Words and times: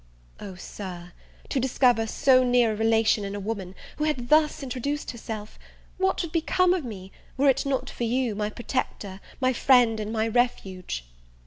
O, 0.39 0.55
Sir, 0.55 1.11
to 1.49 1.59
discover 1.59 2.07
so 2.07 2.43
near 2.43 2.71
a 2.71 2.75
relation 2.75 3.23
in 3.23 3.35
a 3.35 3.39
woman, 3.39 3.75
who 3.97 4.05
had 4.05 4.29
thus 4.29 4.63
introduced 4.63 5.11
herself! 5.11 5.59
what 5.99 6.23
would 6.23 6.31
become 6.31 6.73
of 6.73 6.83
me, 6.83 7.11
were 7.37 7.49
it 7.49 7.67
not 7.67 7.87
for 7.87 8.05
you, 8.05 8.33
my 8.33 8.49
protector, 8.49 9.19
my 9.39 9.53
friend, 9.53 9.99
and 9.99 10.11
my 10.11 10.27
refuge? 10.27 11.05